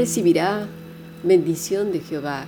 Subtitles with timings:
[0.00, 0.66] recibirá
[1.22, 2.46] bendición de Jehová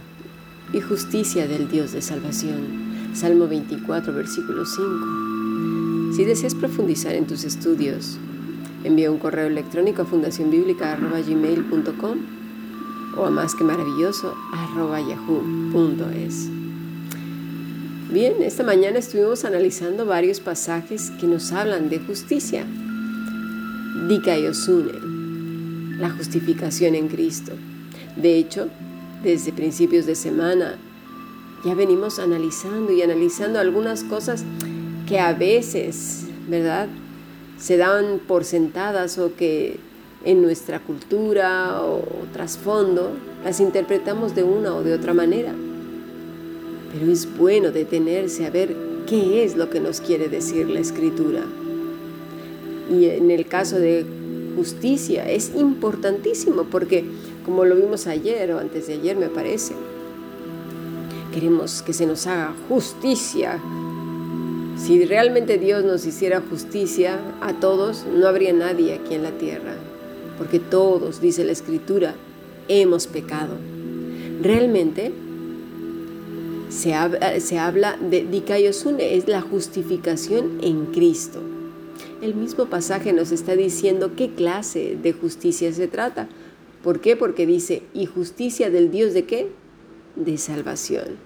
[0.73, 3.13] y justicia del Dios de salvación.
[3.13, 6.15] Salmo 24, versículo 5.
[6.17, 8.17] Si deseas profundizar en tus estudios,
[8.85, 12.19] envía un correo electrónico a fundacionbiblica.gmail.com
[13.19, 14.35] o a más que maravilloso
[14.89, 16.49] yahoo.es.
[18.11, 22.65] Bien, esta mañana estuvimos analizando varios pasajes que nos hablan de justicia.
[24.09, 25.12] Dika y Osune,
[26.03, 27.53] la justificación en Cristo.
[28.17, 28.69] De hecho,
[29.23, 30.77] desde principios de semana
[31.65, 34.43] ya venimos analizando y analizando algunas cosas
[35.07, 36.89] que a veces, ¿verdad?
[37.57, 39.79] Se dan por sentadas o que
[40.25, 43.13] en nuestra cultura o trasfondo
[43.45, 45.55] las interpretamos de una o de otra manera.
[46.93, 48.75] Pero es bueno detenerse a ver
[49.07, 51.45] qué es lo que nos quiere decir la escritura.
[52.91, 54.05] Y en el caso de
[54.57, 57.05] justicia es importantísimo porque,
[57.45, 59.75] como lo vimos ayer o antes de ayer me parece,
[61.33, 63.61] queremos que se nos haga justicia.
[64.77, 69.75] Si realmente Dios nos hiciera justicia a todos, no habría nadie aquí en la tierra,
[70.39, 72.15] porque todos, dice la Escritura,
[72.69, 73.57] hemos pecado.
[74.41, 75.13] Realmente
[76.69, 76.95] se
[77.41, 81.52] se habla de Dikaiosune, es la justificación en Cristo.
[82.23, 86.29] El mismo pasaje nos está diciendo qué clase de justicia se trata.
[86.85, 87.17] ¿Por qué?
[87.17, 89.51] Porque dice, ¿y justicia del Dios de qué?
[90.15, 91.17] De salvación.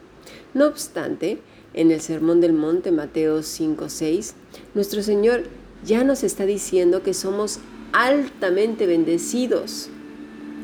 [0.54, 1.38] No obstante,
[1.74, 4.32] en el Sermón del Monte, Mateo 5:6,
[4.74, 5.42] nuestro Señor
[5.84, 7.58] ya nos está diciendo que somos
[7.92, 9.90] altamente bendecidos.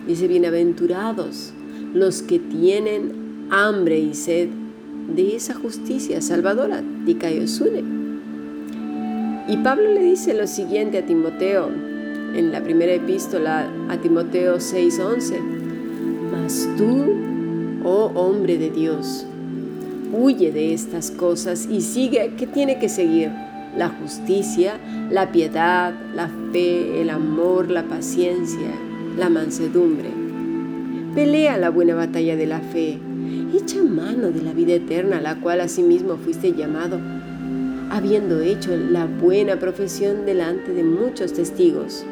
[0.06, 1.52] Dice, bienaventurados
[1.92, 4.48] los que tienen hambre y sed
[5.14, 8.01] de esa justicia salvadora, Yosune.
[9.48, 11.68] Y Pablo le dice lo siguiente a Timoteo
[12.34, 15.40] en la primera epístola a Timoteo 6:11,
[16.30, 17.14] mas tú,
[17.84, 19.26] oh hombre de Dios,
[20.12, 23.30] huye de estas cosas y sigue, ¿qué tiene que seguir?
[23.76, 24.78] La justicia,
[25.10, 28.70] la piedad, la fe, el amor, la paciencia,
[29.18, 30.10] la mansedumbre.
[31.14, 32.98] Pelea la buena batalla de la fe
[33.56, 36.98] echa mano de la vida eterna a la cual asimismo fuiste llamado,
[37.92, 42.06] habiendo hecho la buena profesión delante de muchos testigos.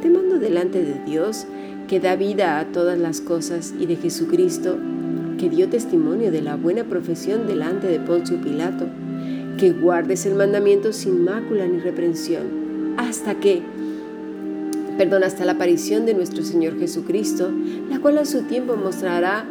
[0.00, 1.46] Te mando delante de Dios,
[1.86, 4.78] que da vida a todas las cosas, y de Jesucristo,
[5.38, 8.86] que dio testimonio de la buena profesión delante de Poncio Pilato,
[9.58, 13.60] que guardes el mandamiento sin mácula ni reprensión, hasta que,
[14.96, 17.52] perdón, hasta la aparición de nuestro Señor Jesucristo,
[17.90, 19.44] la cual a su tiempo mostrará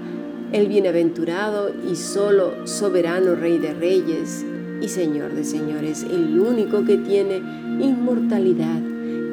[0.53, 4.43] el bienaventurado y solo soberano Rey de Reyes
[4.81, 8.81] y Señor de Señores, el único que tiene inmortalidad,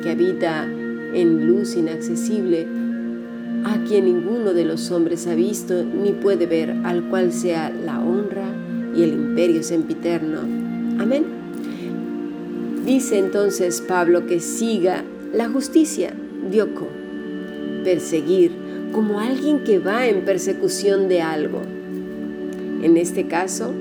[0.02, 2.66] que habita en luz inaccesible,
[3.64, 8.00] a quien ninguno de los hombres ha visto ni puede ver, al cual sea la
[8.00, 8.46] honra
[8.94, 10.40] y el imperio sempiterno.
[11.00, 11.24] Amén.
[12.84, 16.14] Dice entonces Pablo que siga la justicia,
[16.50, 16.86] dioko,
[17.82, 18.52] perseguir,
[18.92, 21.62] como alguien que va en persecución de algo.
[22.82, 23.72] En este caso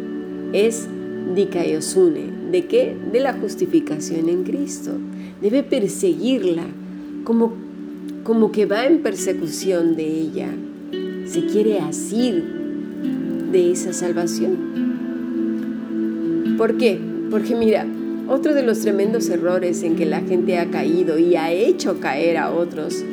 [0.54, 0.88] es
[1.36, 2.52] Dikaiosune.
[2.52, 2.96] ¿De qué?
[3.12, 4.92] De la justificación en Cristo.
[5.42, 6.66] Debe perseguirla
[7.24, 7.54] como,
[8.24, 10.50] como que va en persecución de ella.
[11.26, 12.44] Se quiere asir
[13.52, 14.84] de esa salvación.
[16.58, 17.00] ¿Por qué?
[17.32, 17.88] Porque mira,
[18.28, 22.38] otro de los tremendos errores en que la gente ha caído y ha hecho caer
[22.38, 23.04] a otros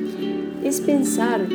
[0.63, 1.49] es pensar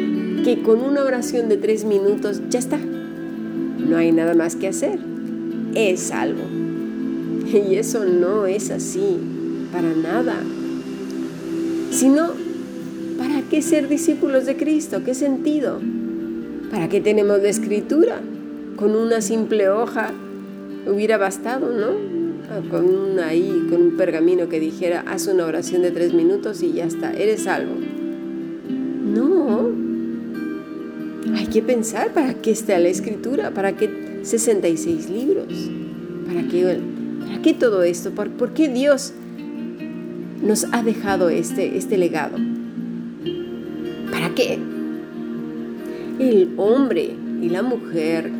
[0.43, 2.77] que con una oración de tres minutos ya está.
[2.77, 5.14] No hay nada más que hacer.
[5.75, 6.43] Es algo.
[7.53, 9.17] Y eso no es así,
[9.71, 10.35] para nada.
[11.91, 12.29] Sino,
[13.17, 15.03] ¿para qué ser discípulos de Cristo?
[15.05, 15.79] ¿Qué sentido?
[16.71, 18.21] ¿Para qué tenemos la escritura?
[18.77, 20.11] Con una simple hoja
[20.87, 22.15] hubiera bastado, ¿no?
[22.49, 26.73] Ah, con ahí, con un pergamino que dijera, haz una oración de tres minutos y
[26.73, 27.73] ya está, eres salvo.
[28.69, 29.71] No,
[31.35, 35.69] hay que pensar para qué está la escritura, para qué 66 libros,
[36.25, 36.79] para qué,
[37.25, 39.13] para qué todo esto, ¿Por, qué Dios
[40.41, 42.37] nos ha dejado este, este legado.
[44.11, 44.59] ¿Para qué?
[46.19, 48.31] El hombre y la mujer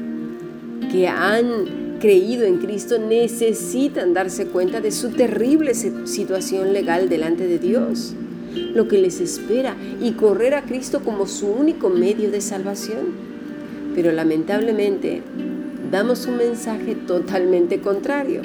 [0.91, 7.59] que han creído en Cristo necesitan darse cuenta de su terrible situación legal delante de
[7.59, 8.15] Dios
[8.73, 13.35] lo que les espera y correr a Cristo como su único medio de salvación.
[13.93, 15.21] Pero lamentablemente
[15.95, 18.41] damos un mensaje totalmente contrario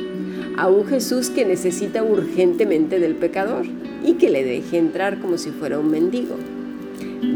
[0.56, 3.66] a un Jesús que necesita urgentemente del pecador
[4.04, 6.36] y que le deje entrar como si fuera un mendigo.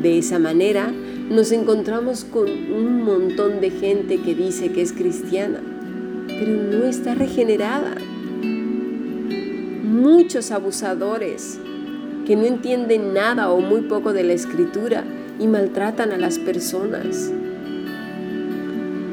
[0.02, 0.92] De esa manera
[1.28, 5.60] nos encontramos con un montón de gente que dice que es cristiana,
[6.28, 7.96] pero no está regenerada.
[9.82, 11.58] Muchos abusadores
[12.24, 15.02] que no entienden nada o muy poco de la escritura
[15.40, 17.32] y maltratan a las personas.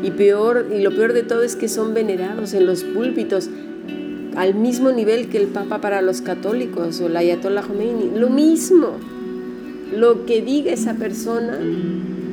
[0.03, 3.49] Y, peor, y lo peor de todo es que son venerados en los púlpitos
[4.35, 8.11] al mismo nivel que el Papa para los católicos o el Ayatollah Khomeini.
[8.17, 8.97] Lo mismo.
[9.93, 11.59] Lo que diga esa persona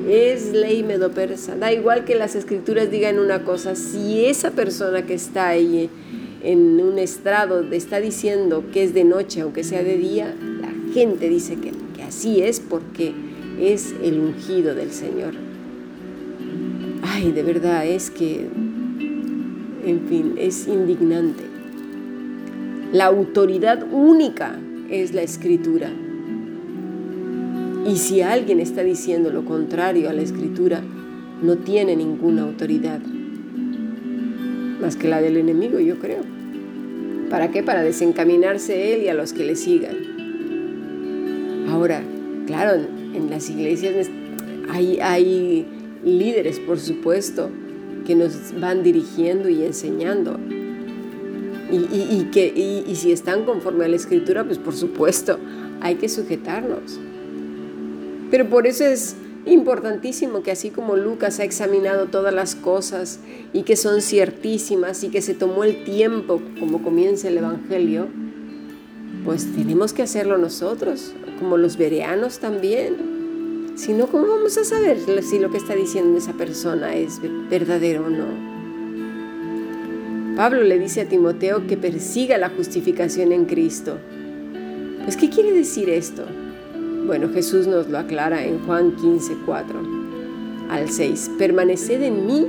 [0.09, 1.56] es ley medopersa.
[1.56, 3.75] Da igual que las escrituras digan una cosa.
[3.75, 5.91] Si esa persona que está ahí
[6.43, 11.29] en un estrado está diciendo que es de noche, aunque sea de día, la gente
[11.29, 11.73] dice que
[12.03, 13.12] así es porque
[13.61, 15.48] es el ungido del Señor.
[17.20, 18.47] Ay, de verdad es que,
[19.85, 21.43] en fin, es indignante.
[22.93, 24.56] La autoridad única
[24.88, 25.91] es la escritura.
[27.91, 30.81] Y si alguien está diciendo lo contrario a la escritura,
[31.43, 33.00] no tiene ninguna autoridad.
[34.81, 36.23] Más que la del enemigo, yo creo.
[37.31, 37.65] ¿Para qué?
[37.65, 39.97] Para desencaminarse él y a los que le sigan.
[41.69, 42.00] Ahora,
[42.47, 42.81] claro,
[43.12, 44.09] en las iglesias
[44.70, 45.67] hay, hay
[46.08, 47.50] líderes, por supuesto,
[48.06, 50.38] que nos van dirigiendo y enseñando.
[51.70, 55.38] Y, que, y si están conforme a la escritura, pues por supuesto,
[55.81, 56.99] hay que sujetarnos.
[58.31, 59.16] Pero por eso es
[59.46, 63.20] importantísimo que así como Lucas ha examinado todas las cosas
[63.52, 68.08] y que son ciertísimas y que se tomó el tiempo como comienza el Evangelio,
[69.25, 73.07] pues tenemos que hacerlo nosotros, como los bereanos también.
[73.79, 78.07] Si no, ¿cómo vamos a saber si lo que está diciendo esa persona es verdadero
[78.07, 78.27] o no?
[80.35, 83.99] Pablo le dice a Timoteo que persiga la justificación en Cristo.
[85.05, 86.25] Pues, ¿qué quiere decir esto?
[87.07, 89.81] Bueno, Jesús nos lo aclara en Juan 15, 4
[90.71, 91.31] al 6.
[91.39, 92.49] Permaneced en mí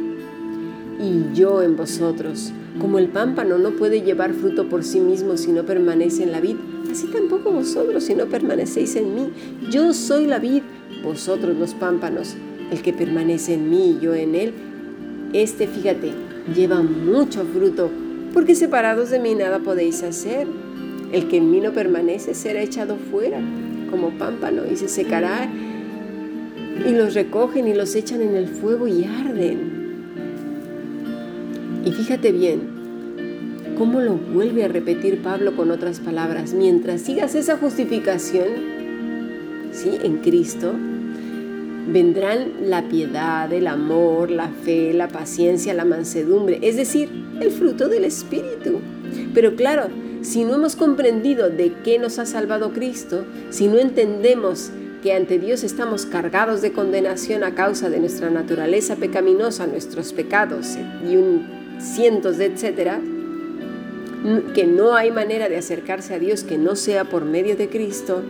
[0.99, 2.51] y yo en vosotros.
[2.81, 6.41] Como el pámpano no puede llevar fruto por sí mismo si no permanece en la
[6.41, 6.55] vid,
[6.91, 9.29] así tampoco vosotros si no permanecéis en mí.
[9.69, 10.63] Yo soy la vid,
[11.03, 12.35] vosotros los pámpanos.
[12.71, 14.53] El que permanece en mí y yo en él,
[15.33, 16.11] este, fíjate,
[16.55, 17.89] lleva mucho fruto,
[18.33, 20.47] porque separados de mí nada podéis hacer.
[21.11, 23.39] El que en mí no permanece será echado fuera
[23.89, 25.49] como pámpano y se secará
[26.87, 29.79] y los recogen y los echan en el fuego y arden.
[31.85, 32.79] Y fíjate bien,
[33.77, 36.53] cómo lo vuelve a repetir Pablo con otras palabras.
[36.53, 38.47] Mientras sigas esa justificación,
[39.71, 39.97] ¿sí?
[40.03, 40.73] En Cristo,
[41.91, 47.09] vendrán la piedad, el amor, la fe, la paciencia, la mansedumbre, es decir,
[47.41, 48.79] el fruto del Espíritu.
[49.33, 49.87] Pero claro,
[50.21, 54.71] si no hemos comprendido de qué nos ha salvado Cristo, si no entendemos
[55.01, 60.77] que ante Dios estamos cargados de condenación a causa de nuestra naturaleza pecaminosa, nuestros pecados
[61.09, 61.47] y un,
[61.79, 62.99] cientos de etcétera,
[64.53, 68.21] que no hay manera de acercarse a Dios que no sea por medio de Cristo,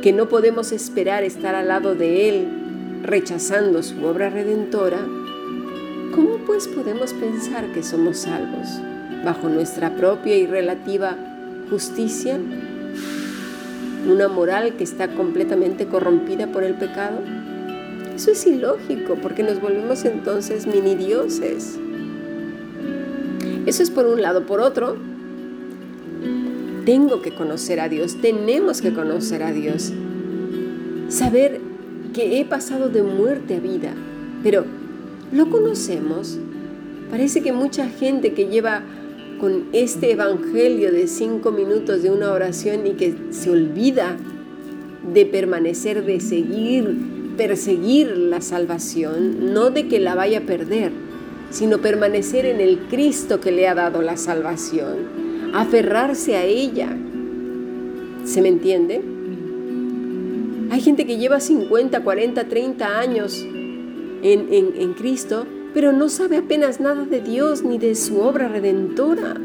[0.00, 2.59] que no podemos esperar estar al lado de Él
[3.02, 4.98] rechazando su obra redentora,
[6.14, 8.68] ¿cómo pues podemos pensar que somos salvos?
[9.24, 11.16] bajo nuestra propia y relativa
[11.68, 12.38] justicia,
[14.08, 17.18] una moral que está completamente corrompida por el pecado?
[18.14, 21.78] Eso es ilógico porque nos volvemos entonces mini dioses.
[23.66, 24.46] Eso es por un lado.
[24.46, 24.96] Por otro,
[26.84, 29.92] tengo que conocer a Dios, tenemos que conocer a Dios.
[31.08, 31.60] Saber
[32.12, 33.94] que he pasado de muerte a vida,
[34.42, 34.64] pero
[35.32, 36.38] ¿lo conocemos?
[37.10, 38.82] Parece que mucha gente que lleva
[39.40, 44.16] con este Evangelio de cinco minutos de una oración y que se olvida
[45.12, 50.92] de permanecer, de seguir, perseguir la salvación, no de que la vaya a perder,
[51.50, 56.96] sino permanecer en el Cristo que le ha dado la salvación, aferrarse a ella.
[58.24, 59.00] ¿Se me entiende?
[60.70, 66.80] Hay gente que lleva 50, 40, 30 años en, en Cristo pero no sabe apenas
[66.80, 69.36] nada de Dios ni de su obra redentora.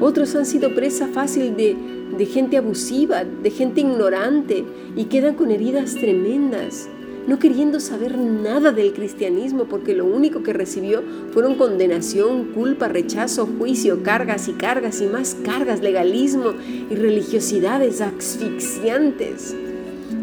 [0.00, 1.76] Otros han sido presa fácil de,
[2.16, 4.64] de gente abusiva, de gente ignorante
[4.96, 6.88] y quedan con heridas tremendas,
[7.26, 11.02] no queriendo saber nada del cristianismo porque lo único que recibió
[11.32, 16.54] fueron condenación, culpa, rechazo, juicio, cargas y cargas y más cargas, legalismo
[16.90, 19.54] y religiosidades asfixiantes.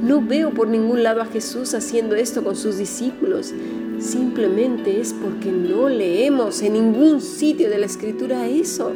[0.04, 3.54] No veo por ningún lado a Jesús haciendo esto con sus discípulos,
[4.00, 8.94] simplemente es porque no leemos en ningún sitio de la escritura eso.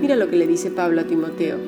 [0.00, 1.58] Mira lo que le dice Pablo a Timoteo.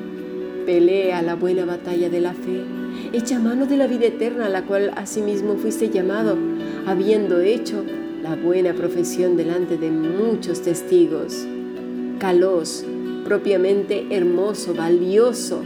[0.65, 2.63] Pelea la buena batalla de la fe,
[3.11, 6.37] Echa mano de la vida eterna a la cual asimismo fuiste llamado,
[6.85, 7.83] habiendo hecho
[8.21, 11.47] la buena profesión delante de muchos testigos.
[12.19, 12.85] Calos,
[13.25, 15.63] propiamente hermoso, valioso.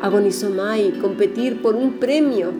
[0.00, 2.52] Agonizomai, competir por un premio.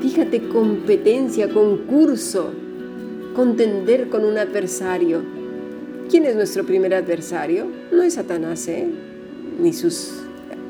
[0.00, 2.50] Fíjate, competencia, concurso,
[3.32, 5.22] contender con un adversario.
[6.10, 7.68] ¿Quién es nuestro primer adversario?
[7.92, 8.88] No es Satanás, ¿eh?
[9.60, 10.14] ni sus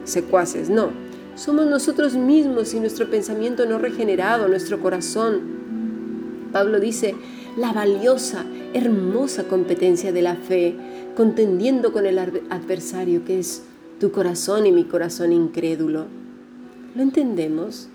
[0.05, 1.08] secuaces, no.
[1.39, 6.49] Somos nosotros mismos y nuestro pensamiento no regenerado, nuestro corazón.
[6.51, 7.15] Pablo dice,
[7.57, 10.75] la valiosa, hermosa competencia de la fe,
[11.17, 13.63] contendiendo con el adversario que es
[14.01, 16.07] tu corazón y mi corazón incrédulo.
[16.97, 17.89] ¿Lo entendemos?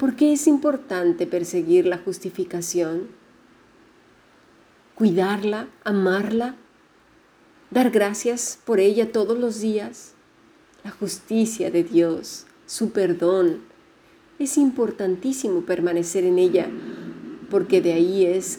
[0.00, 3.06] ¿Por qué es importante perseguir la justificación?
[4.96, 6.56] Cuidarla, amarla,
[7.70, 10.14] dar gracias por ella todos los días.
[10.82, 13.60] La justicia de Dios, su perdón.
[14.38, 16.68] Es importantísimo permanecer en ella,
[17.48, 18.58] porque de ahí es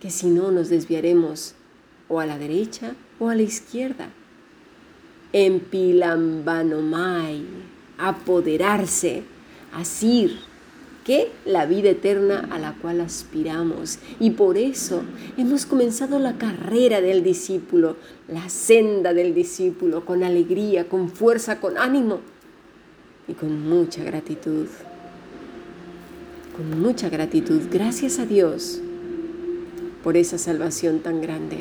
[0.00, 1.54] que si no nos desviaremos
[2.08, 4.10] o a la derecha o a la izquierda.
[5.32, 7.44] Empilambanomai,
[7.96, 9.22] apoderarse,
[9.72, 10.38] asir,
[11.04, 14.00] que la vida eterna a la cual aspiramos.
[14.18, 15.04] Y por eso
[15.36, 17.94] hemos comenzado la carrera del discípulo,
[18.28, 22.18] la senda del discípulo, con alegría, con fuerza, con ánimo
[23.30, 24.66] y con mucha gratitud.
[26.56, 27.62] Con mucha gratitud.
[27.70, 28.80] Gracias a Dios
[30.02, 31.58] por esa salvación tan grande.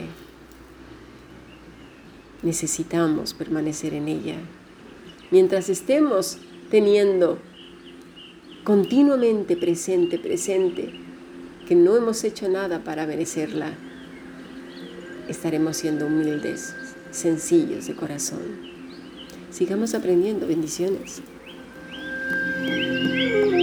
[2.42, 4.38] Necesitamos permanecer en ella.
[5.30, 6.40] Mientras estemos
[6.72, 7.38] teniendo
[8.64, 10.94] continuamente presente, presente,
[11.68, 13.74] que no hemos hecho nada para merecerla,
[15.28, 16.74] estaremos siendo humildes,
[17.12, 18.70] sencillos de corazón.
[19.52, 20.48] Sigamos aprendiendo.
[20.48, 21.22] Bendiciones.
[22.30, 23.59] Thank you.